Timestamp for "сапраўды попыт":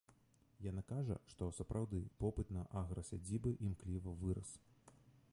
1.57-2.47